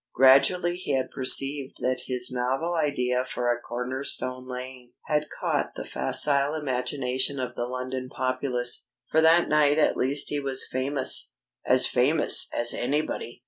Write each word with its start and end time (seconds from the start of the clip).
Gradually 0.15 0.77
he 0.77 0.95
had 0.95 1.11
perceived 1.11 1.77
that 1.81 2.05
his 2.07 2.31
novel 2.31 2.73
idea 2.73 3.23
for 3.23 3.51
a 3.53 3.61
corner 3.61 4.03
stone 4.03 4.47
laying 4.47 4.93
had 5.05 5.29
caught 5.29 5.75
the 5.75 5.85
facile 5.85 6.55
imagination 6.55 7.39
of 7.39 7.53
the 7.53 7.67
London 7.67 8.09
populace. 8.09 8.87
For 9.11 9.21
that 9.21 9.47
night 9.47 9.77
at 9.77 9.95
least 9.97 10.29
he 10.29 10.39
was 10.39 10.65
famous 10.65 11.33
as 11.67 11.85
famous 11.85 12.49
as 12.51 12.73
anybody! 12.73 13.39